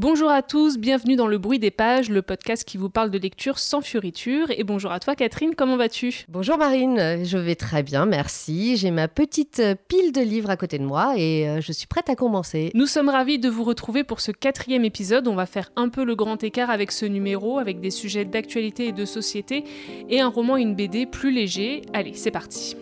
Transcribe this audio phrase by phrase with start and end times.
[0.00, 3.18] Bonjour à tous, bienvenue dans Le Bruit des Pages, le podcast qui vous parle de
[3.18, 4.46] lecture sans fioriture.
[4.52, 6.24] Et bonjour à toi Catherine, comment vas-tu?
[6.28, 8.76] Bonjour Marine, je vais très bien, merci.
[8.76, 12.08] J'ai ma petite pile de livres à côté de moi et euh, je suis prête
[12.08, 12.70] à commencer.
[12.74, 15.26] Nous sommes ravis de vous retrouver pour ce quatrième épisode.
[15.26, 18.86] On va faire un peu le grand écart avec ce numéro, avec des sujets d'actualité
[18.86, 19.64] et de société,
[20.08, 21.82] et un roman et une BD plus léger.
[21.92, 22.76] Allez, c'est parti.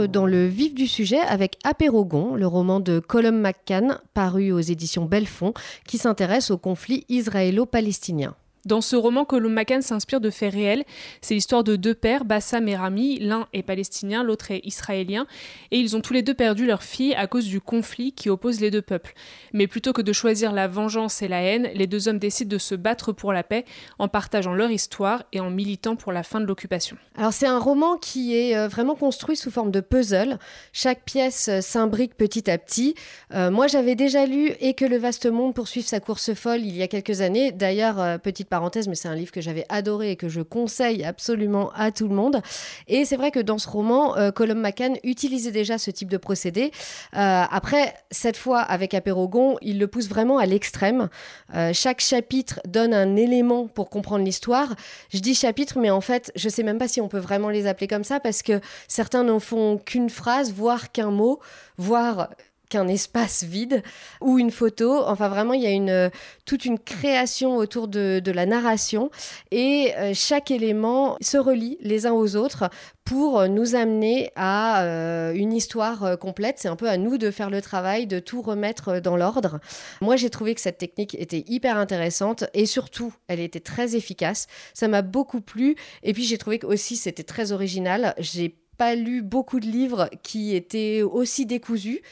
[0.00, 5.04] Dans le vif du sujet avec Apérogon, le roman de Colum McCann, paru aux éditions
[5.04, 5.54] Belfond,
[5.86, 8.34] qui s'intéresse au conflit israélo-palestinien.
[8.66, 10.84] Dans ce roman, Colum McCann s'inspire de faits réels.
[11.20, 13.20] C'est l'histoire de deux pères, Bassam et Rami.
[13.20, 15.28] L'un est palestinien, l'autre est israélien.
[15.70, 18.60] Et ils ont tous les deux perdu leur fille à cause du conflit qui oppose
[18.60, 19.14] les deux peuples.
[19.52, 22.58] Mais plutôt que de choisir la vengeance et la haine, les deux hommes décident de
[22.58, 23.64] se battre pour la paix
[24.00, 26.96] en partageant leur histoire et en militant pour la fin de l'occupation.
[27.16, 30.38] Alors c'est un roman qui est euh, vraiment construit sous forme de puzzle.
[30.72, 32.96] Chaque pièce euh, s'imbrique petit à petit.
[33.32, 36.76] Euh, moi j'avais déjà lu Et que le vaste monde poursuive sa course folle il
[36.76, 37.52] y a quelques années.
[37.52, 38.48] D'ailleurs, petite
[38.88, 42.14] mais c'est un livre que j'avais adoré et que je conseille absolument à tout le
[42.14, 42.40] monde.
[42.88, 46.16] Et c'est vrai que dans ce roman, euh, Colum McCann utilisait déjà ce type de
[46.16, 46.70] procédé.
[47.14, 51.08] Euh, après, cette fois, avec Apérogon, il le pousse vraiment à l'extrême.
[51.54, 54.74] Euh, chaque chapitre donne un élément pour comprendre l'histoire.
[55.12, 57.66] Je dis chapitre, mais en fait, je sais même pas si on peut vraiment les
[57.66, 61.40] appeler comme ça parce que certains n'en font qu'une phrase, voire qu'un mot,
[61.78, 62.28] voire
[62.68, 63.82] qu'un espace vide
[64.20, 65.02] ou une photo.
[65.06, 66.08] Enfin, vraiment, il y a une, euh,
[66.44, 69.10] toute une création autour de, la narration
[69.50, 72.68] et euh, chaque élément se relie les uns aux autres
[73.04, 76.56] pour nous amener à euh, une histoire complète.
[76.58, 79.60] C'est un peu à nous de faire le travail, de tout remettre dans l'ordre.
[80.00, 84.48] Moi, j'ai trouvé que cette technique était hyper intéressante et surtout, elle était très efficace.
[84.74, 88.14] Ça m'a beaucoup plu et puis j'ai trouvé que aussi c'était très original.
[88.18, 92.02] J'ai pas lu beaucoup de livres qui étaient aussi décousus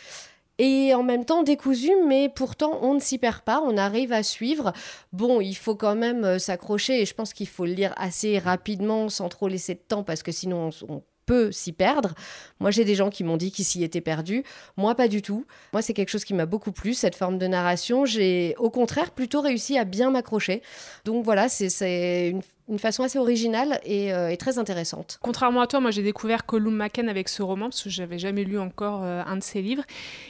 [0.58, 4.22] et en même temps décousu, mais pourtant on ne s'y perd pas, on arrive à
[4.22, 4.72] suivre.
[5.12, 8.38] Bon, il faut quand même euh, s'accrocher et je pense qu'il faut le lire assez
[8.38, 12.12] rapidement sans trop laisser de temps parce que sinon on, peut s'y perdre.
[12.60, 14.44] Moi, j'ai des gens qui m'ont dit qu'ils s'y étaient perdus.
[14.76, 15.46] Moi, pas du tout.
[15.72, 18.04] Moi, c'est quelque chose qui m'a beaucoup plu, cette forme de narration.
[18.04, 20.60] J'ai, au contraire, plutôt réussi à bien m'accrocher.
[21.06, 25.18] Donc voilà, c'est une une façon assez originale euh, et, très intéressante.
[25.20, 28.44] Contrairement à toi, moi j'ai découvert Colum McCann avec ce roman parce que j'avais jamais
[28.44, 29.82] lu encore euh, un de ses livres.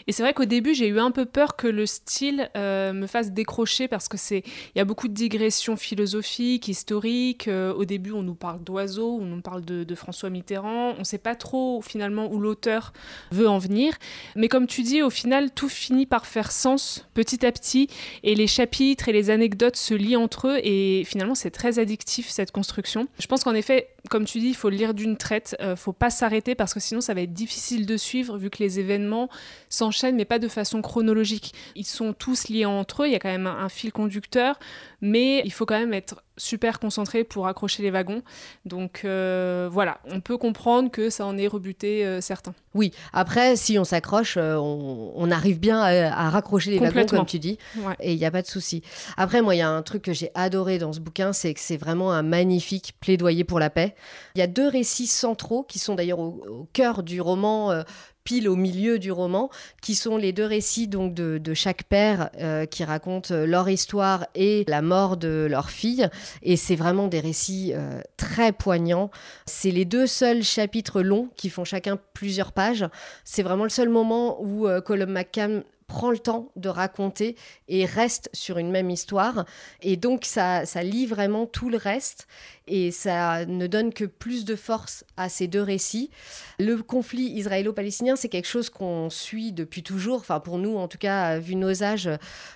[0.09, 3.07] Et c'est vrai qu'au début j'ai eu un peu peur que le style euh, me
[3.07, 4.43] fasse décrocher parce que c'est
[4.75, 7.49] il y a beaucoup de digressions philosophiques, historiques.
[7.49, 10.95] au début on nous parle d'oiseaux, on nous parle de François Mitterrand.
[10.97, 12.93] On ne sait pas trop finalement où l'auteur
[13.31, 13.95] veut en venir.
[14.35, 17.89] Mais comme tu dis, au final tout finit par faire sens petit à petit
[18.25, 22.24] et les chapitres et les anecdotes se lient entre eux et finalement c'est très addictif
[22.31, 23.09] cette construction.
[23.19, 26.11] Je pense qu'en effet, comme tu dis, il faut lire d'une traite, euh, faut pas
[26.11, 29.29] s'arrêter parce que sinon ça va être difficile de suivre vu que les événements
[29.69, 31.55] s'enchaînent mais pas de façon chronologique.
[31.75, 34.59] Ils sont tous liés entre eux, il y a quand même un fil conducteur,
[35.01, 38.23] mais il faut quand même être super concentré pour accrocher les wagons.
[38.65, 42.55] Donc euh, voilà, on peut comprendre que ça en est rebuté euh, certains.
[42.75, 47.39] Oui, après, si on s'accroche, euh, on, arrive bien à, raccrocher les wagons, comme tu
[47.39, 47.57] dis,
[48.01, 48.83] et il n'y a pas de souci.
[49.17, 51.61] Après, moi, il y a un truc que j'ai adoré dans ce bouquin, c'est que
[51.61, 53.95] c'est vraiment un magnifique plaidoyer pour la paix.
[54.35, 57.85] Il y a deux récits centraux qui sont d'ailleurs au, cœur du roman
[58.25, 59.51] pile au milieu du roman,
[59.83, 64.27] qui sont les deux récits donc de, chaque père euh, qui racontent euh, leur histoire
[64.35, 66.09] et la mort de leur fille.
[66.43, 69.11] Et c'est vraiment des récits euh, très poignants.
[69.47, 72.87] C'est les deux seuls chapitres longs qui font chacun plusieurs pages.
[73.25, 75.63] C'est vraiment le seul moment où Colum McCann
[75.95, 77.37] prend le temps de raconter
[77.69, 79.45] et reste sur une même histoire.
[79.81, 82.27] Et donc ça, ça lit vraiment tout le reste
[82.67, 86.11] et ça ne donne que plus de force à ces deux récits.
[86.59, 90.21] Le conflit israélo-palestinien, c'est quelque chose qu'on suit depuis toujours.
[90.21, 92.09] Enfin, pour nous, en tout cas, vu nos âges,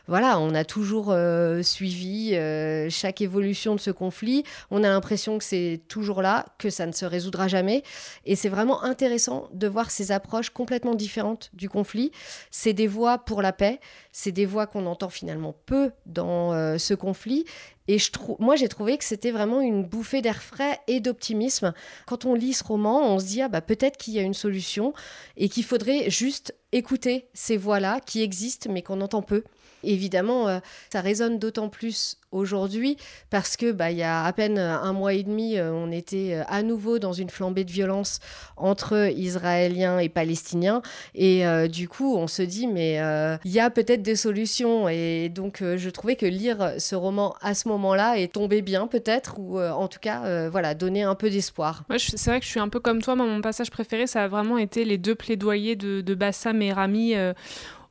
[0.06, 4.44] voilà, on a toujours euh, suivi euh, chaque évolution de ce conflit.
[4.70, 7.82] On a l'impression que c'est toujours là, que ça ne se résoudra jamais.
[8.24, 12.12] Et c'est vraiment intéressant de voir ces approches complètement différentes du conflit.
[12.50, 13.78] C'est des voix pour la paix,
[14.10, 17.44] c'est des voix qu'on entend finalement peu dans euh, ce conflit.
[17.86, 21.74] Et je moi, j'ai trouvé que c'était vraiment une bouffée d'air frais et d'optimisme.
[22.06, 24.32] Quand on lit ce roman, on se dit ah bah peut-être qu'il y a une
[24.32, 24.94] solution
[25.36, 29.44] et qu'il faudrait juste écouter ces voix-là qui existent mais qu'on entend peu.
[29.84, 30.58] Évidemment, euh,
[30.92, 32.96] ça résonne d'autant plus aujourd'hui
[33.30, 36.34] parce que bah, il y a à peine un mois et demi, euh, on était
[36.34, 38.20] euh, à nouveau dans une flambée de violence
[38.56, 40.82] entre Israéliens et Palestiniens.
[41.14, 43.00] Et du coup, on se dit, mais
[43.44, 44.88] il y a peut-être des solutions.
[44.88, 49.38] Et donc, je trouvais que lire ce roman à ce moment-là est tombé bien, peut-être,
[49.38, 51.84] ou en tout cas, voilà, donner un peu d'espoir.
[51.98, 53.14] c'est vrai que je suis un peu comme toi.
[53.14, 57.14] mon passage préféré, ça a vraiment été les deux plaidoyers de, de Bassam et Rami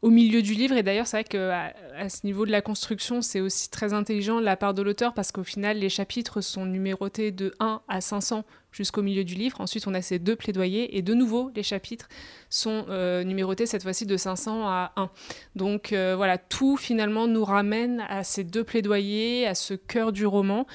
[0.01, 0.75] au milieu du livre.
[0.75, 4.39] Et d'ailleurs, c'est vrai qu'à à ce niveau de la construction, c'est aussi très intelligent
[4.39, 8.01] de la part de l'auteur parce qu'au final, les chapitres sont numérotés de 1 à
[8.01, 9.59] 500 jusqu'au milieu du livre.
[9.61, 12.07] Ensuite, on a ces deux plaidoyers et de nouveau, les chapitres
[12.49, 15.09] sont euh, numérotés cette fois-ci de 500 à 1.
[15.55, 20.25] Donc euh, voilà, tout finalement nous ramène à ces deux plaidoyers, à ce cœur du
[20.25, 20.65] roman.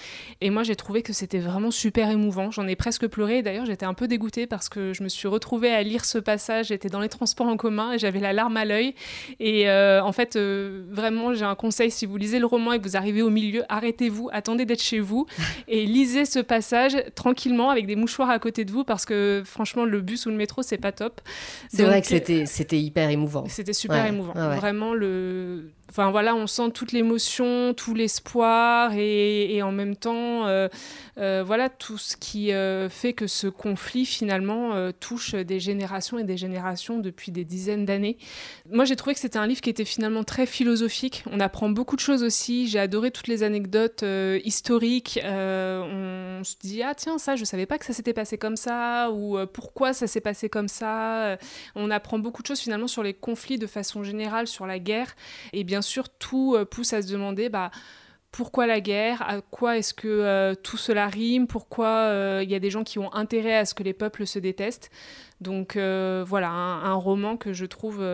[0.40, 2.50] Et moi, j'ai trouvé que c'était vraiment super émouvant.
[2.50, 3.42] J'en ai presque pleuré.
[3.42, 6.66] D'ailleurs, j'étais un peu dégoûtée parce que je me suis retrouvée à lire ce passage.
[6.68, 8.94] J'étais dans les transports en commun et j'avais la larme à l'œil.
[9.40, 12.84] Et euh, en fait, vraiment, j'ai un conseil si vous lisez le roman et que
[12.84, 15.26] vous arrivez au milieu, arrêtez-vous, attendez d'être chez vous
[15.68, 19.84] et lisez ce passage tranquillement avec des mouchoirs à côté de vous parce que franchement,
[19.84, 21.20] le bus ou le métro, c'est pas top.
[21.68, 23.44] C'est vrai que c'était, c'était hyper émouvant.
[23.48, 24.32] C'était super émouvant.
[24.32, 25.70] Vraiment, le...
[25.90, 30.68] enfin, voilà, on sent toute l'émotion, tout l'espoir et, et, en même temps, euh,
[31.18, 36.24] euh, voilà, tout ce qui euh, fait que ce conflit finalement touche des générations et
[36.24, 38.16] des générations depuis des dizaines d'années.
[38.70, 41.24] Moi, j'ai trouvé que c'était un livre qui était finalement très philosophique.
[41.30, 42.68] On apprend beaucoup de choses aussi.
[42.68, 44.04] J'ai adoré toutes les anecdotes
[44.44, 45.20] historiques.
[45.24, 49.10] on se dit, ah tiens, ça, je savais pas que ça s'était passé comme ça
[49.10, 51.36] ou pourquoi ça s'est passé comme ça.
[51.74, 55.14] On apprend beaucoup de choses finalement sur les conflits de façon générale, sur la guerre.
[55.52, 57.70] Et bien sûr, tout euh, pousse à se demander bah,
[58.30, 62.54] pourquoi la guerre À quoi est-ce que euh, tout cela rime Pourquoi euh, il y
[62.54, 64.90] a des gens qui ont intérêt à ce que les peuples se détestent
[65.40, 68.04] Donc voilà, un, roman que je trouve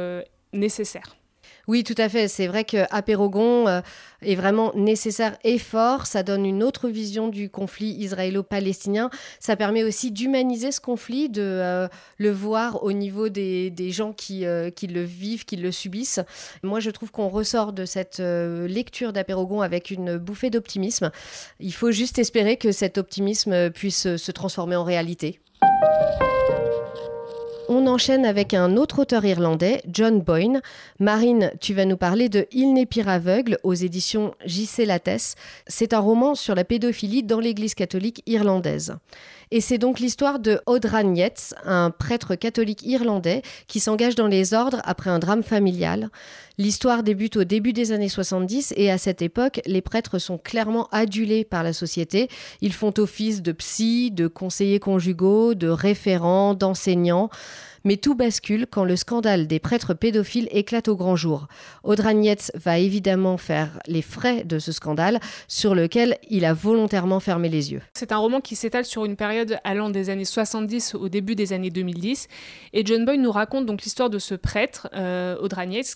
[0.53, 1.17] nécessaire.
[1.69, 2.29] Oui, tout à fait.
[2.29, 3.83] C'est vrai que Apérogon euh,
[4.23, 6.07] est vraiment nécessaire et fort.
[6.07, 9.11] Ça donne une autre vision du conflit israélo-palestinien.
[9.39, 11.87] Ça permet aussi d'humaniser ce conflit, de euh,
[12.17, 16.21] le voir au niveau des, gens qui, euh, qui, le vivent, qui le subissent.
[16.63, 21.11] Moi, je trouve qu'on ressort de cette lecture d'Apérogon avec une bouffée d'optimisme.
[21.61, 25.39] Il faut juste espérer que cet optimisme puisse se transformer en réalité.
[27.71, 30.63] On enchaîne avec un autre auteur irlandais, John Boyne.
[31.01, 34.87] Marine, tu vas nous parler de Il n'est pire aveugle aux éditions J.C.
[34.87, 35.35] Lattès.
[35.67, 38.97] C'est un roman sur la pédophilie dans l'Église catholique irlandaise.
[39.51, 44.53] Et c'est donc l'histoire de Audran Yates, un prêtre catholique irlandais qui s'engage dans les
[44.53, 46.11] ordres après un drame familial.
[46.59, 50.89] L'histoire débute au début des années 70 et à cette époque, les prêtres sont clairement
[50.91, 52.29] adulés par la société.
[52.61, 57.31] Ils font office de psy, de conseillers conjugaux, de référents, d'enseignants.
[57.85, 61.49] Mais tout bascule quand le scandale des prêtres pédophiles éclate au grand jour.
[61.85, 62.09] Audran
[62.55, 67.73] va évidemment faire les frais de ce scandale sur lequel il a volontairement fermé les
[67.73, 67.83] yeux.
[67.95, 71.53] C'est un roman qui s'étale sur une période allant des années 70 au début des
[71.53, 72.29] années 2010.
[72.73, 75.37] Et John Boy nous raconte donc l'histoire de ce prêtre, euh,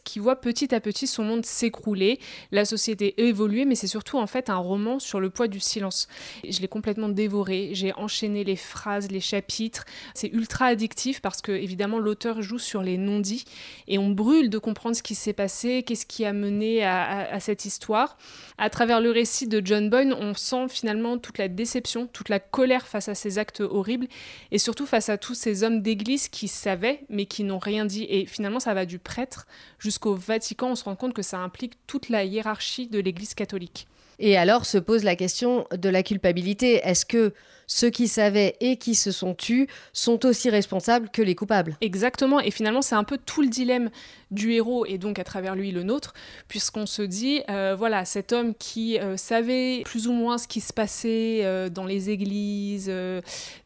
[0.05, 2.19] qui voit petit à petit son monde s'écrouler,
[2.50, 6.08] la société évoluer, mais c'est surtout en fait un roman sur le poids du silence.
[6.49, 9.84] Je l'ai complètement dévoré, j'ai enchaîné les phrases, les chapitres.
[10.14, 13.45] C'est ultra addictif parce que évidemment l'auteur joue sur les non-dits
[13.89, 17.65] et on brûle de comprendre ce qui s'est passé, qu'est-ce qui a mené à, cette
[17.65, 18.17] histoire.
[18.59, 22.41] À travers le récit de John Boyne, on sent finalement toute la déception, toute la
[22.41, 24.07] colère face à ces actes horribles
[24.51, 28.07] et surtout face à tous ces hommes d'église qui savaient mais qui n'ont rien dit.
[28.09, 29.47] Et finalement, ça va du prêtre
[29.79, 30.71] jusqu'au Vatican.
[30.71, 33.87] On se rend compte que ça implique toute la hiérarchie de l'église catholique.
[34.19, 36.81] Et alors se pose la question de la culpabilité.
[36.85, 37.32] Est-ce que
[37.67, 41.77] ceux qui savaient et qui se sont tus sont aussi responsables que les coupables.
[41.81, 43.91] Exactement, et finalement c'est un peu tout le dilemme
[44.33, 46.15] du héros et donc à travers lui le nôtre,
[46.49, 50.61] puisqu'on se dit, euh, voilà, cet homme qui euh, savait plus ou moins ce qui
[50.61, 52.91] se passait euh, dans les églises,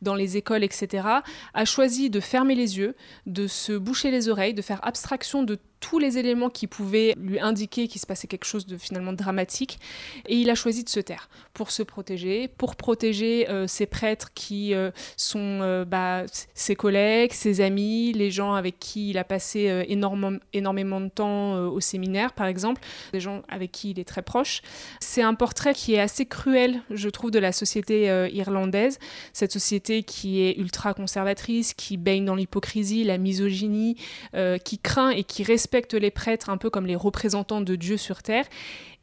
[0.02, 1.06] dans les écoles, etc.,
[1.54, 2.94] a choisi de fermer les yeux,
[3.26, 7.38] de se boucher les oreilles, de faire abstraction de tous les éléments qui pouvaient lui
[7.38, 9.78] indiquer qu'il se passait quelque chose de finalement dramatique,
[10.26, 14.74] et il a choisi de se taire pour se protéger, pour protéger ses prêtres qui
[15.16, 16.24] sont bah,
[16.54, 21.56] ses collègues, ses amis, les gens avec qui il a passé énormément énormément de temps
[21.56, 22.80] euh, au séminaire, par exemple,
[23.12, 24.62] des gens avec qui il est très proche.
[25.00, 28.98] C'est un portrait qui est assez cruel, je trouve, de la société euh, irlandaise,
[29.32, 33.96] cette société qui est ultra conservatrice, qui baigne dans l'hypocrisie, la misogynie,
[34.34, 37.96] euh, qui craint et qui respecte les prêtres un peu comme les représentants de Dieu
[37.96, 38.46] sur terre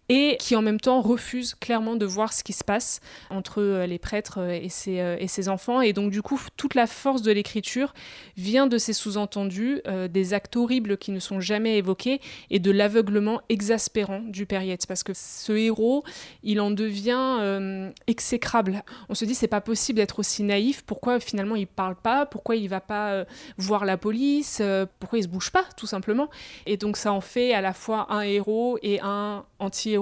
[0.10, 3.86] et qui en même temps refuse clairement de voir ce qui se passe entre euh,
[3.86, 5.81] les prêtres euh, et ses, euh, et ses enfants.
[5.81, 7.93] Et donc du coup, toute la force de l'écriture
[8.36, 12.19] vient de ces sous-entendus, des actes horribles qui ne sont jamais évoqués
[12.50, 14.88] et de l'aveuglement exaspérant du père Yates.
[14.88, 16.03] Parce que ce héros,
[16.43, 18.83] il en devient exécrable.
[19.10, 20.83] On se dit, c'est pas possible d'être aussi naïf.
[20.83, 22.25] Pourquoi finalement il parle pas?
[22.25, 23.25] Pourquoi il va pas
[23.57, 24.62] voir la police?
[25.00, 26.29] Pourquoi il se bouge pas, tout simplement?
[26.65, 29.93] Et donc ça en fait à la fois un héros et un anti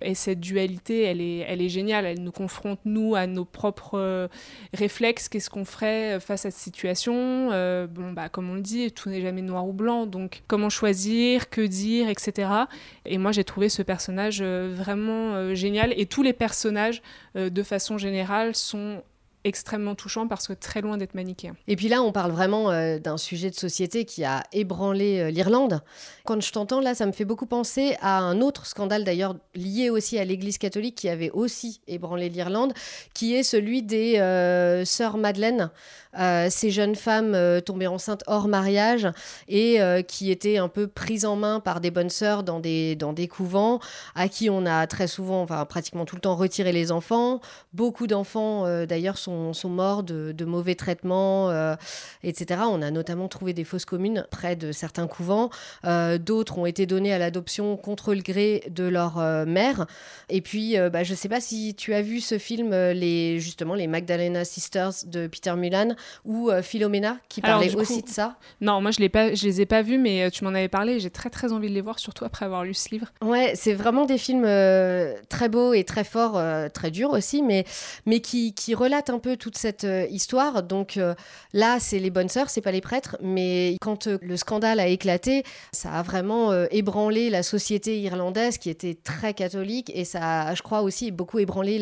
[0.00, 2.04] et cette dualité, elle est, elle est géniale.
[2.06, 4.28] Elle nous confronte, nous, à nos propres euh,
[4.74, 5.28] réflexes.
[5.28, 8.90] Qu'est-ce qu'on ferait euh, face à cette situation euh, Bon, bah, comme on le dit,
[8.92, 10.06] tout n'est jamais noir ou blanc.
[10.06, 12.48] Donc, comment choisir Que dire Etc.
[13.04, 15.92] Et moi, j'ai trouvé ce personnage vraiment génial.
[15.96, 17.02] Et tous les personnages,
[17.34, 19.02] de façon générale, sont
[19.44, 21.54] extrêmement touchant parce que très loin d'être manichéen.
[21.66, 25.30] Et puis là, on parle vraiment euh, d'un sujet de société qui a ébranlé euh,
[25.30, 25.82] l'Irlande.
[26.24, 29.90] Quand je t'entends là, ça me fait beaucoup penser à un autre scandale d'ailleurs lié
[29.90, 32.72] aussi à l'Église catholique qui avait aussi ébranlé l'Irlande,
[33.14, 35.70] qui est celui des euh, sœurs Madeleine.
[36.50, 39.08] ces jeunes femmes tombées enceintes hors mariage
[39.48, 43.12] et qui étaient un peu prises en main par des bonnes sœurs dans des, dans
[43.12, 43.80] des couvents,
[44.14, 47.40] à qui on a très souvent, enfin pratiquement tout le temps retiré les enfants.
[47.72, 51.74] Beaucoup d'enfants d'ailleurs sont sont, morts de, mauvais traitements, euh,
[52.22, 52.62] etc.
[52.68, 55.50] On a notamment trouvé des fosses communes près de certains couvents.
[55.84, 59.86] Euh, d'autres ont été donnés à l'adoption contre le gré de leur euh, mère.
[60.28, 63.74] Et puis, bah, je ne sais pas si tu as vu ce film, les, justement,
[63.74, 68.36] les Magdalena Sisters de Peter Mulan ou Philomena, qui parlait aussi de ça.
[68.60, 71.00] Non, moi, je ne les ai pas vus, mais tu m'en avais parlé.
[71.00, 73.06] J'ai très, très envie de les voir, surtout après avoir lu ce livre.
[73.22, 74.46] Ouais, c'est vraiment des films
[75.28, 76.40] très beaux et très forts,
[76.72, 77.64] très durs aussi, mais,
[78.06, 80.62] mais qui, qui relatent un peu toute cette euh, histoire.
[80.62, 81.14] Donc euh,
[81.54, 83.16] là, c'est les bonnes sœurs, c'est pas les prêtres.
[83.22, 88.68] Mais quand euh, le scandale a éclaté, ça a vraiment ébranlé la société irlandaise qui
[88.68, 91.80] était très catholique et ça a, je crois aussi, beaucoup ébranlé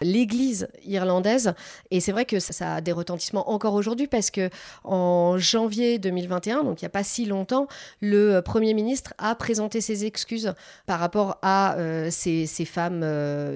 [0.00, 1.52] l'Église irlandaise.
[1.90, 4.48] Et c'est vrai que ça, a des retentissements encore aujourd'hui parce que
[4.84, 7.66] en janvier 2021, donc il n'y a pas si longtemps,
[8.00, 10.54] le Premier ministre a présenté ses excuses
[10.86, 11.76] par rapport à
[12.10, 13.00] ces, femmes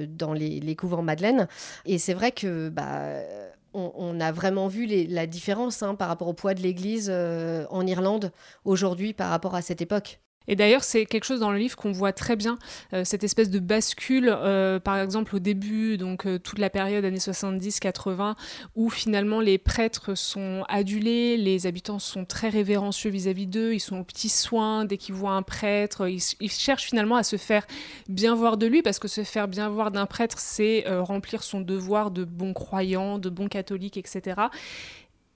[0.06, 1.47] dans les, les couvents Madeleine.
[1.87, 6.28] Et c'est vrai que bah, euh, on, a vraiment vu la différence hein, par rapport
[6.28, 8.30] au poids de l'Église euh, en Irlande
[8.64, 10.20] aujourd'hui par rapport à cette époque.
[10.48, 12.58] Et d'ailleurs, c'est quelque chose dans le livre qu'on voit très bien,
[12.92, 17.04] euh, cette espèce de bascule, euh, par exemple au début, donc euh, toute la période
[17.04, 18.34] années 70-80,
[18.76, 23.98] où finalement les prêtres sont adulés, les habitants sont très révérencieux vis-à-vis d'eux, ils sont
[23.98, 27.66] aux petits soins dès qu'ils voient un prêtre, ils, ils, cherchent finalement à se faire
[28.08, 31.60] bien voir de lui, parce que se faire bien voir d'un prêtre, c'est remplir son
[31.60, 34.34] devoir de bon croyant, de bon catholique, etc.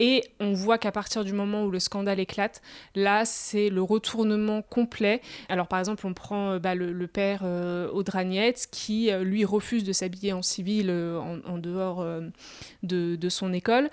[0.01, 2.63] Et on voit qu'à partir du moment où le scandale éclate,
[2.95, 5.21] là, c'est le retournement complet.
[5.49, 7.91] Alors, par exemple, on prend euh, bah, le, père euh,
[8.71, 12.05] qui, euh, lui, refuse de s'habiller en civil en, dehors
[12.83, 13.91] de, son école,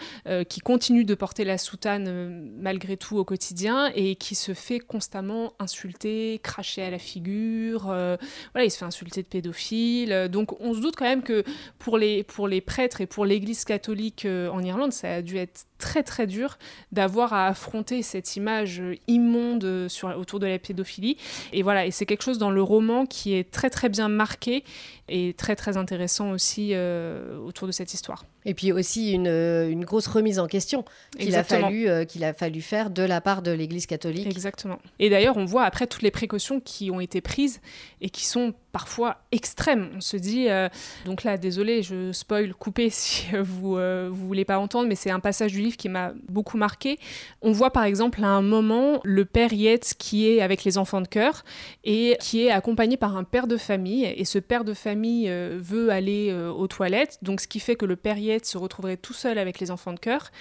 [0.47, 5.53] qui continue de porter la soutane malgré tout au quotidien et qui se fait constamment
[5.59, 7.83] insulter, cracher à la figure.
[7.83, 10.27] voilà, il se fait insulter de pédophile.
[10.31, 11.43] Donc, on se doute quand même que
[11.79, 15.65] pour les, pour les prêtres et pour l'Église catholique en Irlande, ça a dû être
[15.77, 16.58] très très dur
[16.91, 21.17] d'avoir à affronter cette image immonde sur, autour de la pédophilie.
[21.53, 24.63] Et voilà, et c'est quelque chose dans le roman qui est très très bien marqué
[25.07, 28.25] et très très intéressant aussi euh, autour de cette histoire.
[28.45, 30.85] Et puis aussi une, une grosse remise en question
[31.17, 34.27] qu'il a, fallu, euh, qu'il a fallu faire de la part de l'Église catholique.
[34.27, 34.77] Exactement.
[35.00, 37.59] Et d'ailleurs, on voit après toutes les précautions qui ont été prises
[38.01, 39.89] et qui sont parfois extrêmes.
[39.95, 40.69] On se dit, euh,
[41.05, 45.19] donc là, désolé, je spoil, coupez si vous ne voulez pas entendre, mais c'est un
[45.19, 47.00] passage du livre qui m'a beaucoup marqué.
[47.41, 51.01] On voit par exemple à un moment le père Yates qui est avec les enfants
[51.01, 51.43] de cœur
[51.83, 54.05] et qui est accompagné par un père de famille.
[54.05, 54.95] Et ce père de famille
[55.28, 58.58] euh, veut aller euh, aux toilettes, donc ce qui fait que le père Yates se
[58.58, 60.32] retrouverait tout seul avec les enfants de cœur.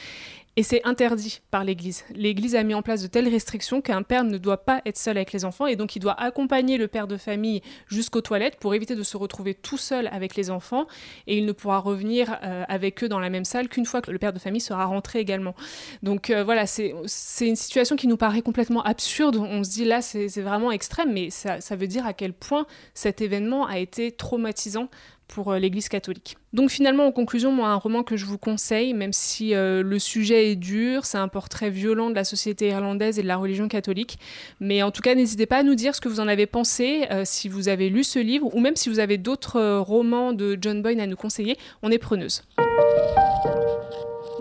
[0.56, 2.04] Et c'est interdit par l'Église.
[2.14, 5.16] L'Église a mis en place de telles restrictions qu'un père ne doit pas être seul
[5.16, 8.72] avec les enfants et donc il doit accompagner le père de famille jusqu'aux toilettes pour
[8.72, 10.86] éviter de se retrouver tout seul avec les enfants
[11.26, 14.12] et il ne pourra revenir euh, avec eux dans la même salle qu'une fois que
[14.12, 15.56] le père de famille sera rentré également.
[16.04, 16.94] Donc euh, voilà, c'est
[17.40, 19.36] une situation qui nous paraît complètement absurde.
[19.36, 22.66] On se dit là, c'est vraiment extrême, mais ça, ça veut dire à quel point
[22.94, 24.88] cet événement a été traumatisant
[25.28, 26.36] pour euh, l'Église catholique.
[26.52, 29.98] Donc finalement, en conclusion, moi, un roman que je vous conseille, même si euh, le
[29.98, 33.68] sujet est dur, c'est un portrait violent de la société irlandaise et de la religion
[33.68, 34.18] catholique.
[34.60, 37.06] Mais en tout cas, n'hésitez pas à nous dire ce que vous en avez pensé,
[37.10, 40.56] euh, si vous avez lu ce livre, ou même si vous avez d'autres romans de
[40.60, 42.42] John Boyne à nous conseiller, on est preneuse.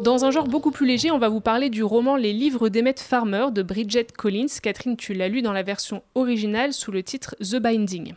[0.04, 3.00] Dans un genre beaucoup plus léger, on va vous parler du roman Les livres d'Emmett
[3.00, 4.48] Farmer de Bridget Collins.
[4.62, 8.14] Catherine, tu l'as lu dans la version originale sous le titre The Binding.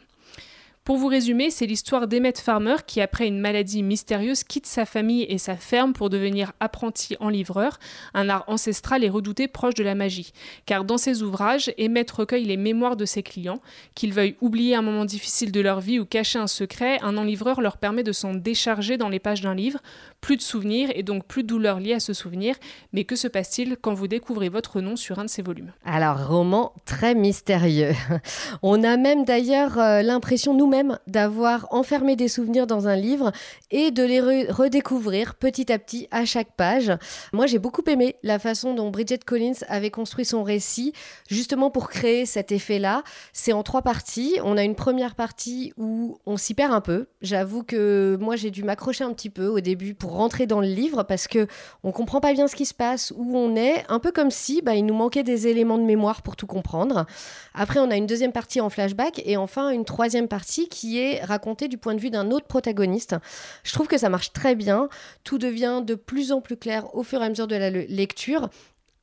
[0.87, 5.25] Pour vous résumer, c'est l'histoire d'Emmett Farmer qui, après une maladie mystérieuse, quitte sa famille
[5.25, 7.81] et sa ferme pour devenir apprenti en livreur,
[8.15, 10.31] un art ancestral et redouté proche de la magie.
[10.65, 13.61] Car dans ses ouvrages, Emmett recueille les mémoires de ses clients.
[13.97, 17.61] Qu'ils veuillent oublier un moment difficile de leur vie ou cacher un secret, un enlivreur
[17.61, 19.81] leur permet de s'en décharger dans les pages d'un livre.
[20.21, 22.55] Plus de souvenirs et donc plus de douleurs liées à ce souvenir.
[22.93, 25.73] Mais que se passe-t-il quand vous découvrez votre nom sur un de ces volumes?
[25.85, 27.91] Alors, roman très mystérieux.
[28.63, 30.76] On a même d'ailleurs euh, l'impression nous-mêmes
[31.07, 33.33] d'avoir enfermé des souvenirs dans un livre
[33.71, 36.93] et de les redécouvrir petit à petit à chaque page.
[37.33, 40.93] Moi, j'ai beaucoup aimé la façon dont Bridget Collins avait construit son récit,
[41.29, 43.03] justement pour créer cet effet-là.
[43.33, 44.39] C'est en trois parties.
[44.45, 47.07] On a une première partie où on s'y perd un peu.
[47.23, 50.67] J'avoue que moi, j'ai dû m'accrocher un petit peu au début pour rentrer dans le
[50.67, 51.47] livre parce que
[51.83, 54.63] on comprend pas bien ce qui se passe, où on est, un peu comme si
[54.63, 57.07] bah, il nous manquait des éléments de mémoire pour tout comprendre.
[57.55, 61.23] Après, on a une deuxième partie en flashback et enfin une troisième partie qui est
[61.25, 63.17] raconté du point de vue d'un autre protagoniste.
[63.65, 64.89] Je trouve que ça marche très bien.
[65.25, 68.49] Tout devient de plus en plus clair au fur et à mesure de la lecture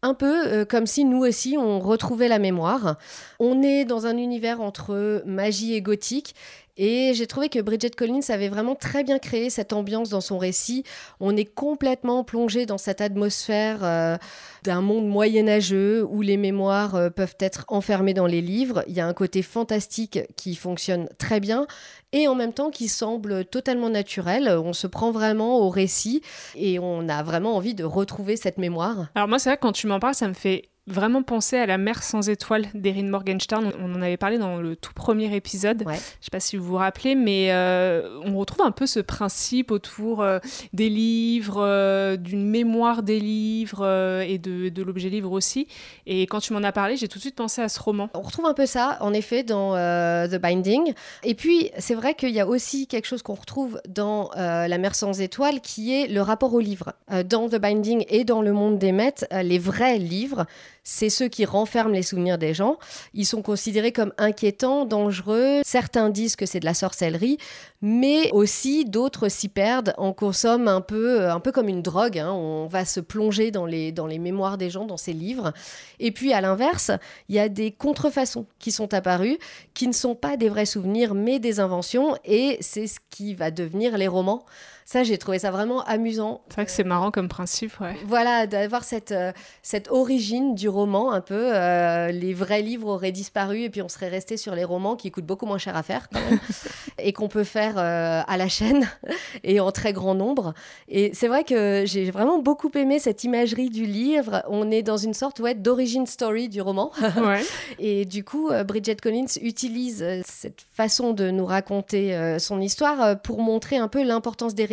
[0.04, 2.98] un peu euh, comme si nous aussi on retrouvait la mémoire.
[3.40, 6.36] On est dans un univers entre magie et gothique
[6.76, 10.38] et j'ai trouvé que Bridget Collins avait vraiment très bien créé cette ambiance dans son
[10.40, 10.84] récit.
[11.20, 14.18] On est complètement plongé dans cette atmosphère euh,
[14.64, 18.84] d'un monde moyenâgeux où les mémoires euh, peuvent être enfermées dans les livres.
[18.88, 21.68] Il y a un côté fantastique qui fonctionne très bien
[22.12, 24.48] et en même temps qui semble totalement naturel.
[24.48, 26.22] On se prend vraiment au récit
[26.56, 29.10] et on a vraiment envie de retrouver cette mémoire.
[29.14, 31.78] Alors moi c'est vrai quand tu m'en parles ça me fait vraiment penser à La
[31.78, 33.72] mer sans étoiles d'Erin Morgenstern.
[33.80, 35.84] On en avait parlé dans le tout premier épisode.
[35.88, 39.00] Je ne sais pas si vous vous rappelez, mais euh, on retrouve un peu ce
[39.00, 40.40] principe autour euh,
[40.74, 43.86] des livres, euh, d'une mémoire des livres
[44.28, 45.68] et de, de l'objet livre aussi.
[46.06, 48.10] Et quand tu m'en as parlé, j'ai tout de suite pensé à ce roman.
[48.14, 50.94] On retrouve un peu ça, en effet, dans The Binding.
[51.24, 54.96] Et puis, c'est vrai qu'il y a aussi quelque chose qu'on retrouve dans La mer
[54.96, 56.94] sans étoiles, qui est le rapport au livre.
[57.26, 60.46] dans The Binding et dans Le monde des maîtres, les vrais livres,
[60.84, 62.78] c'est ceux qui renferment les souvenirs des gens.
[63.14, 65.62] Ils sont considérés comme inquiétants, dangereux.
[65.64, 67.38] Certains disent que c'est de la sorcellerie,
[67.82, 72.20] mais aussi d'autres s'y perdent, en consomment un peu, un peu comme une drogue.
[72.20, 72.32] Hein.
[72.32, 75.54] On va se plonger dans les, dans les mémoires des gens, dans ces livres.
[76.00, 76.92] Et puis à l'inverse,
[77.30, 79.38] il y a des contrefaçons qui sont apparues,
[79.74, 83.52] qui ne sont pas des vrais souvenirs, mais des inventions, et c'est ce qui va
[83.52, 84.46] devenir les romans.
[84.86, 86.42] Ça, j'ai trouvé ça vraiment amusant.
[86.50, 87.96] C'est vrai que c'est marrant comme principe, ouais.
[88.06, 89.32] Voilà, d'avoir cette, euh,
[89.62, 91.56] cette origine du roman un peu.
[91.56, 95.12] Euh, les vrais livres auraient disparu et puis on serait resté sur les romans qui
[95.12, 96.40] coûtent beaucoup moins cher à faire quand même,
[97.04, 98.90] et qu'on peut faire euh, à la chaîne
[99.44, 100.54] et en très grand nombre.
[100.90, 104.44] Et c'est vrai que j'ai vraiment beaucoup aimé cette imagerie du livre.
[104.50, 106.92] On est dans une sorte ouais, d'origine story du roman.
[107.24, 107.42] Ouais.
[107.80, 113.78] et du coup, Bridget Collins utilise cette façon de nous raconter son histoire pour montrer
[113.78, 114.66] un peu l'importance des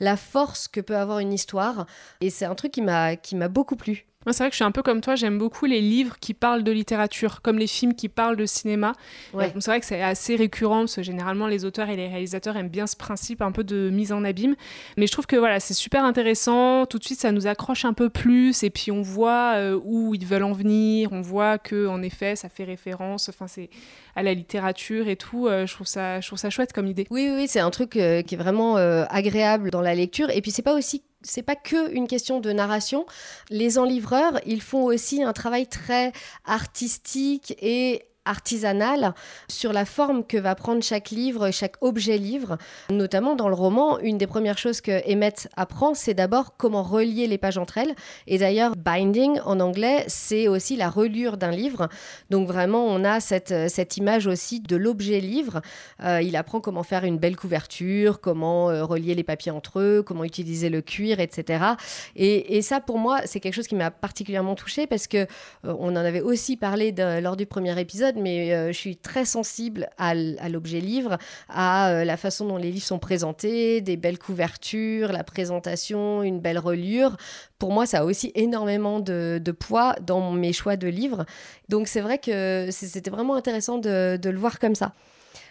[0.00, 1.86] la force que peut avoir une histoire.
[2.20, 4.82] Et c'est un truc qui m'a beaucoup plu c'est vrai que je suis un peu
[4.82, 8.36] comme toi, j'aime beaucoup les livres qui parlent de littérature, comme les films qui parlent
[8.36, 8.94] de cinéma.
[9.32, 12.68] c'est vrai que c'est assez récurrent, parce que généralement les auteurs et les réalisateurs aiment
[12.68, 14.56] bien ce principe un peu de mise en abîme.
[14.96, 17.92] Mais je trouve que voilà, c'est super intéressant, tout de suite ça nous accroche un
[17.92, 21.86] peu plus, et puis on voit euh, où ils veulent en venir, on voit que
[21.86, 23.70] en effet ça fait référence, enfin c'est
[24.16, 25.46] à la littérature et tout.
[25.46, 27.06] Euh, je, trouve ça, je trouve ça chouette comme idée.
[27.10, 30.50] Oui, oui, c'est un truc euh, qui est vraiment agréable dans la lecture, et puis
[30.50, 33.06] c'est pas aussi c'est pas que une question de narration.
[33.50, 36.12] Les enlivreurs, ils font aussi un travail très
[36.44, 39.14] artistique et artisanale
[39.48, 42.58] sur la forme que va prendre chaque livre, chaque objet livre.
[42.90, 47.26] Notamment dans le roman, une des premières choses que Emmett apprend, c'est d'abord comment relier
[47.26, 47.94] les pages entre elles.
[48.26, 51.88] Et d'ailleurs, binding en anglais, c'est aussi la reliure d'un livre.
[52.30, 55.60] Donc vraiment, on a cette, cette image aussi de l'objet livre.
[56.02, 60.02] Euh, il apprend comment faire une belle couverture, comment euh, relier les papiers entre eux,
[60.04, 61.64] comment utiliser le cuir, etc.
[62.16, 65.26] Et, ça, pour moi, c'est quelque chose qui m'a particulièrement touchée parce que euh,
[65.64, 69.88] on en avait aussi parlé lors du premier épisode, mais euh, je suis très sensible
[69.98, 75.12] à, l'objet livre, à euh, la façon dont les livres sont présentés, des belles couvertures,
[75.12, 77.16] la présentation, une belle reliure.
[77.58, 81.24] Pour moi, ça a aussi énormément de, poids dans mes choix de livres.
[81.68, 84.94] Donc c'est vrai que c'était vraiment intéressant de, de le voir comme ça.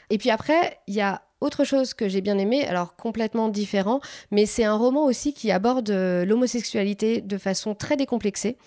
[0.09, 3.99] Et puis après, il y a autre chose que j'ai bien aimé, alors complètement différent,
[4.31, 8.57] mais c'est un roman aussi qui aborde euh, l'homosexualité de façon très décomplexée.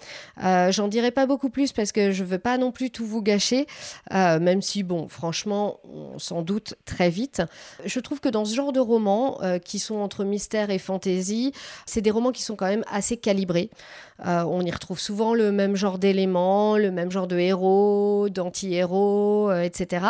[0.44, 3.22] Euh, j'en dirai pas beaucoup plus parce que je veux pas non plus tout vous
[3.22, 3.66] gâcher,
[4.14, 7.42] euh, même si, bon, franchement, on s'en doute très vite.
[7.85, 11.52] Je trouve que dans ce genre de romans, qui sont entre mystère et fantaisie,
[11.87, 13.70] c'est des romans qui sont quand même assez calibrés.
[14.24, 20.06] on y retrouve souvent le même genre d'éléments, le même genre de héros, d'anti-héros, etc.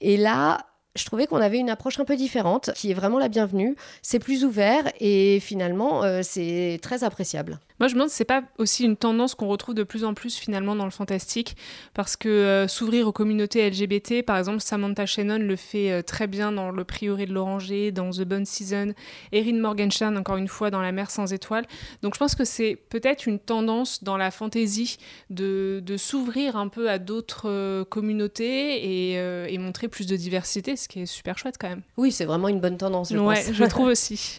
[0.00, 0.58] Et là,
[0.98, 3.76] je trouvais qu'on avait une approche un peu différente, qui est vraiment la bienvenue.
[4.02, 7.58] C'est plus ouvert et finalement, euh, c'est très appréciable.
[7.80, 10.12] Moi, je me demande si c'est pas aussi une tendance qu'on retrouve de plus en
[10.12, 11.56] plus finalement dans le fantastique,
[11.94, 16.26] parce que euh, s'ouvrir aux communautés LGBT, par exemple, Samantha Shannon le fait euh, très
[16.26, 18.94] bien dans Le Prieuré de l'Oranger, dans The Bonne Season,
[19.30, 21.66] Erin Morgenstern, encore une fois, dans La Mer sans étoiles.
[22.02, 24.98] Donc je pense que c'est peut-être une tendance dans la fantasy
[25.30, 29.12] de, s'ouvrir un peu à d'autres communautés
[29.52, 31.82] et, montrer plus de diversité, qui est super chouette quand même.
[31.96, 34.38] Oui, c'est vraiment une bonne tendance, je ouais, je trouve aussi.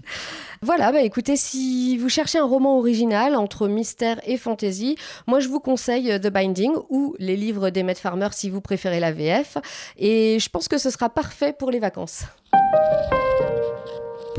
[0.61, 4.97] voilà, bah écoutez, si vous cherchez un roman original, entre mystère et fantasy.
[5.27, 8.99] Moi, je vous conseille euh, The Binding ou les livres d'Emmet Farmer si vous préférez
[8.99, 9.57] la VF.
[9.97, 12.23] Et je pense que ce sera parfait pour les vacances.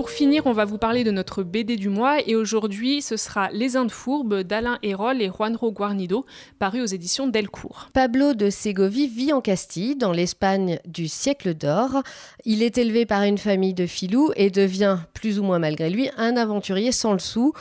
[0.01, 3.51] Pour finir, on va vous parler de notre BD du mois et aujourd'hui ce sera
[3.51, 6.25] Les Indes fourbes d'Alain Hérol et Juanro Guarnido,
[6.59, 7.91] paru aux éditions Delcourt.
[7.93, 12.03] Pablo de Ségovie vit en Castille, dans l'Espagne du siècle d'or.
[12.47, 16.09] Il est élevé par une famille de filous et devient, plus ou moins malgré lui,
[16.17, 17.53] un aventurier sans le sou.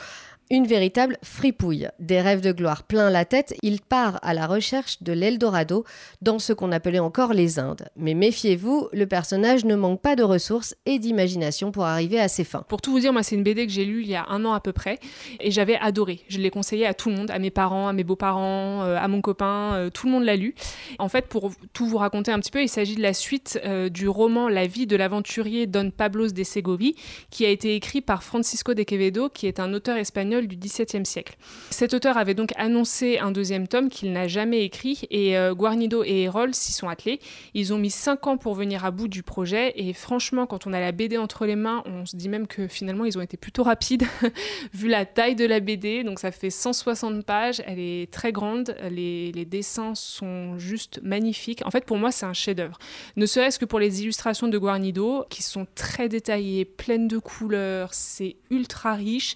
[0.52, 1.88] Une véritable fripouille.
[2.00, 5.84] Des rêves de gloire plein la tête, il part à la recherche de l'Eldorado
[6.22, 7.88] dans ce qu'on appelait encore les Indes.
[7.94, 12.42] Mais méfiez-vous, le personnage ne manque pas de ressources et d'imagination pour arriver à ses
[12.42, 12.64] fins.
[12.66, 14.44] Pour tout vous dire, moi c'est une BD que j'ai lue il y a un
[14.44, 14.98] an à peu près
[15.38, 16.24] et j'avais adoré.
[16.26, 19.06] Je l'ai conseillé à tout le monde, à mes parents, à mes beaux-parents, euh, à
[19.06, 20.56] mon copain, euh, tout le monde l'a lu.
[20.98, 23.88] En fait, pour tout vous raconter un petit peu, il s'agit de la suite euh,
[23.88, 26.96] du roman La vie de l'aventurier Don Pablos de Segovie
[27.30, 31.04] qui a été écrit par Francisco de Quevedo qui est un auteur espagnol du XVIIe
[31.04, 31.36] siècle.
[31.70, 36.02] Cet auteur avait donc annoncé un deuxième tome qu'il n'a jamais écrit et euh, Guarnido
[36.04, 37.20] et Erol s'y sont attelés.
[37.54, 40.72] Ils ont mis cinq ans pour venir à bout du projet et franchement, quand on
[40.72, 43.36] a la BD entre les mains, on se dit même que finalement ils ont été
[43.36, 44.04] plutôt rapides
[44.74, 46.04] vu la taille de la BD.
[46.04, 51.62] Donc ça fait 160 pages, elle est très grande, les, les dessins sont juste magnifiques.
[51.64, 52.78] En fait, pour moi, c'est un chef-d'œuvre.
[53.16, 57.94] Ne serait-ce que pour les illustrations de Guarnido qui sont très détaillées, pleines de couleurs,
[57.94, 59.34] c'est ultra riche.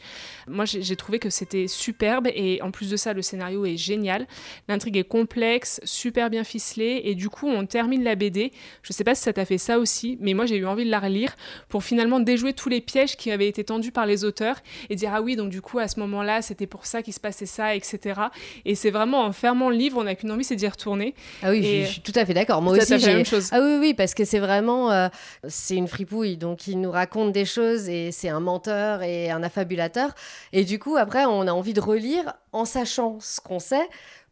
[0.49, 3.77] Moi, j'ai j'ai trouvé que c'était superbe et en plus de ça, le scénario est
[3.77, 4.29] génial.
[4.69, 8.53] L'intrigue est complexe, super bien ficelée et du coup, on termine la BD.
[8.85, 10.91] Je sais pas si ça t'a fait ça aussi, mais moi j'ai eu envie de
[10.91, 11.35] la relire
[11.69, 15.11] pour finalement déjouer tous les pièges qui avaient été tendus par les auteurs et dire
[15.13, 17.75] ah oui, donc du coup, à ce moment-là, c'était pour ça qu'il se passait ça,
[17.75, 18.21] etc.
[18.65, 21.13] Et c'est vraiment en fermant le livre, on n'a qu'une envie, c'est d'y retourner.
[21.43, 22.63] Ah oui, je, suis tout à fait d'accord.
[22.63, 23.49] Moi aussi, j'ai la même chose.
[23.51, 25.09] Ah oui, oui, parce que c'est vraiment, euh,
[25.49, 29.43] c'est une fripouille, donc il nous raconte des choses et c'est un menteur et un
[29.43, 30.15] affabulateur.
[30.53, 33.89] Et du coup, après, on a envie de relire en sachant ce qu'on sait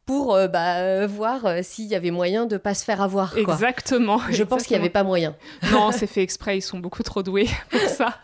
[0.06, 3.36] pour euh, bah, euh, voir euh, s'il y avait moyen de pas se faire avoir.
[3.36, 4.20] Exactement.
[4.30, 5.36] Je pense qu'il n'y avait pas moyen.
[5.70, 8.16] Non, c'est fait exprès, ils sont beaucoup trop doués pour ça.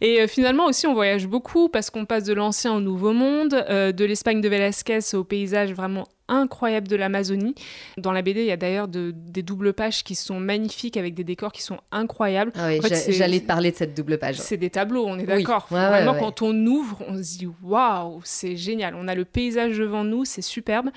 [0.00, 4.04] Et finalement aussi, on voyage beaucoup parce qu'on passe de l'ancien au nouveau monde, de
[4.04, 7.54] l'Espagne de Velázquez au paysage vraiment incroyable de l'Amazonie.
[7.98, 11.14] Dans la BD, il y a d'ailleurs de, des doubles pages qui sont magnifiques avec
[11.14, 12.52] des décors qui sont incroyables.
[12.56, 14.36] Ah oui, j'allais te parler de cette double page.
[14.36, 15.66] C'est des tableaux, on est d'accord.
[15.70, 18.94] Vraiment, quand on ouvre, on se dit waouh, c'est génial.
[18.94, 20.90] On a le paysage devant nous, c'est superbe.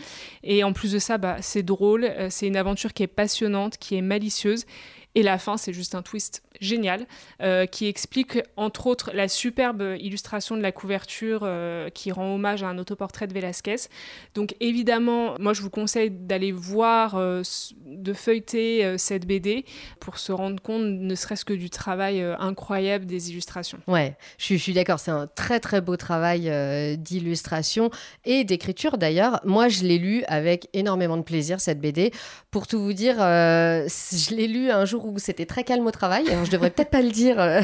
[0.44, 2.06] Et en plus de ça, bah, c'est drôle.
[2.06, 4.66] Euh, c'est une aventure qui est passionnante, qui est malicieuse.
[5.18, 7.08] Et la fin, c'est juste un twist génial
[7.42, 12.62] euh, qui explique entre autres la superbe illustration de la couverture euh, qui rend hommage
[12.62, 13.90] à un autoportrait de Velázquez.
[14.36, 17.42] Donc évidemment, moi je vous conseille d'aller voir, euh,
[17.86, 19.66] de feuilleter cette BD
[20.00, 23.80] pour se rendre compte ne serait-ce que du travail incroyable des illustrations.
[23.88, 26.52] Ouais, je suis, d'accord, c'est un très très beau travail
[26.98, 27.90] d'illustration
[28.24, 29.42] et d'écriture d'ailleurs.
[29.46, 32.12] Moi je l'ai lu avec énormément de plaisir cette BD.
[32.52, 36.26] Pour tout vous dire, je l'ai lu un jour où c'était très calme au travail
[36.44, 37.62] je devrais peut-être pas le dire euh,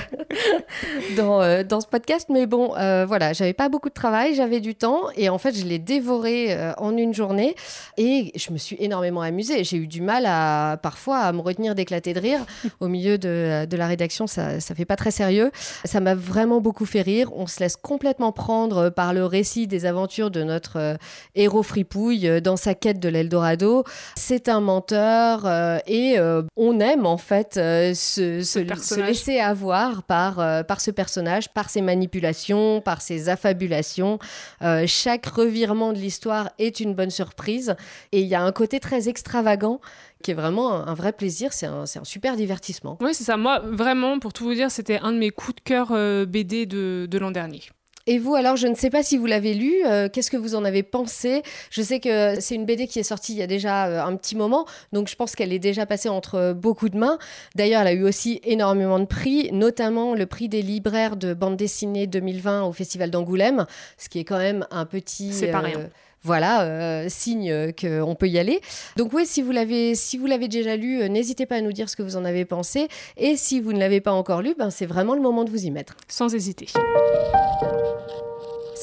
[1.17, 4.59] dans, euh, dans ce podcast, mais bon, euh, voilà, j'avais pas beaucoup de travail, j'avais
[4.59, 7.55] du temps, et en fait, je l'ai dévoré en une journée,
[7.97, 9.63] et je me suis énormément amusée.
[9.63, 12.39] J'ai eu du mal à parfois à me retenir d'éclater de rire
[12.79, 15.51] au milieu de, de la rédaction, ça, ça fait pas très sérieux.
[15.85, 17.31] Ça m'a vraiment beaucoup fait rire.
[17.35, 20.97] On se laisse complètement prendre par le récit des aventures de notre
[21.35, 23.83] héros fripouille dans sa quête de l'Eldorado.
[24.15, 25.47] C'est un menteur
[25.87, 26.17] et
[26.55, 31.81] on aime en fait ce se laisser avoir par, euh, par ce personnage, par ses
[31.81, 34.19] manipulations, par ses affabulations.
[34.61, 37.75] Euh, chaque revirement de l'histoire est une bonne surprise
[38.11, 39.79] et il y a un côté très extravagant
[40.21, 41.53] qui est vraiment un, vrai plaisir.
[41.53, 42.97] C'est un, un, super divertissement.
[43.01, 43.37] Oui, c'est ça.
[43.37, 46.65] Moi, vraiment, pour tout vous dire, c'était un de mes coups de cœur euh, BD
[46.65, 47.61] de, de l'an dernier.
[48.05, 50.55] Et vous, alors, je ne sais pas si vous l'avez lu, euh, qu'est-ce que vous
[50.55, 51.41] en avez pensé?
[51.69, 54.15] Je sais que c'est une BD qui est sortie il y a déjà euh, un
[54.17, 57.17] petit moment, donc je pense qu'elle est déjà passée entre beaucoup de mains.
[57.55, 61.55] D'ailleurs, elle a eu aussi énormément de prix, notamment le prix des libraires de bande
[61.55, 63.65] dessinée 2020 au Festival d'Angoulême,
[63.97, 65.31] ce qui est quand même un petit...
[65.31, 65.89] C'est pas rien
[66.23, 68.61] voilà, signe qu'on peut y aller.
[68.97, 71.89] Donc oui, si vous l'avez si vous l'avez déjà lu, n'hésitez pas à nous dire
[71.89, 72.87] ce que vous en avez pensé.
[73.17, 75.65] Et si vous ne l'avez pas encore lu, ben, c'est vraiment le moment de vous
[75.65, 75.95] y mettre.
[76.07, 76.67] Sans hésiter.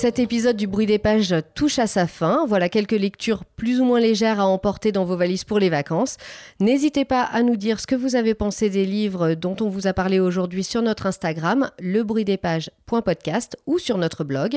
[0.00, 2.46] Cet épisode du bruit des pages touche à sa fin.
[2.48, 6.16] Voilà quelques lectures plus ou moins légères à emporter dans vos valises pour les vacances.
[6.58, 9.86] N'hésitez pas à nous dire ce que vous avez pensé des livres dont on vous
[9.86, 14.56] a parlé aujourd'hui sur notre Instagram, lebruitdespages.podcast ou sur notre blog.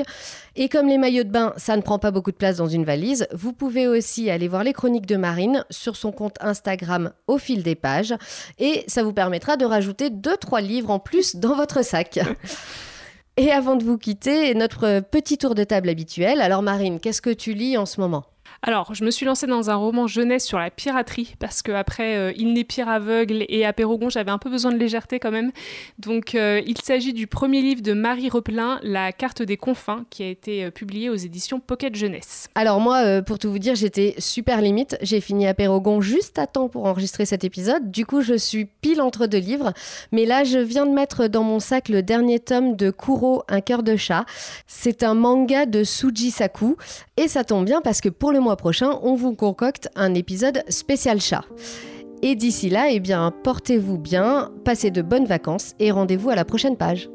[0.56, 2.86] Et comme les maillots de bain, ça ne prend pas beaucoup de place dans une
[2.86, 7.36] valise, vous pouvez aussi aller voir les chroniques de Marine sur son compte Instagram au
[7.36, 8.14] fil des pages.
[8.58, 12.18] Et ça vous permettra de rajouter 2-3 livres en plus dans votre sac.
[13.36, 16.40] Et avant de vous quitter, notre petit tour de table habituel.
[16.40, 18.24] Alors Marine, qu'est-ce que tu lis en ce moment?
[18.66, 22.16] Alors, je me suis lancée dans un roman jeunesse sur la piraterie parce que après
[22.16, 25.52] euh, Il n'est pire aveugle et Apérogon, j'avais un peu besoin de légèreté quand même.
[25.98, 30.22] Donc, euh, il s'agit du premier livre de Marie Repelin, La carte des confins, qui
[30.22, 32.48] a été euh, publié aux éditions Pocket Jeunesse.
[32.54, 34.96] Alors moi, pour tout vous dire, j'étais super limite.
[35.02, 37.90] J'ai fini Apérogon juste à temps pour enregistrer cet épisode.
[37.90, 39.74] Du coup, je suis pile entre deux livres.
[40.10, 43.60] Mais là, je viens de mettre dans mon sac le dernier tome de Kuro, Un
[43.60, 44.24] cœur de chat.
[44.66, 46.76] C'est un manga de Suji Saku.
[47.18, 51.20] Et ça tombe bien parce que pour le prochain, on vous concocte un épisode spécial
[51.20, 51.44] chat.
[52.22, 56.44] Et d'ici là, eh bien, portez-vous bien, passez de bonnes vacances et rendez-vous à la
[56.44, 57.08] prochaine page.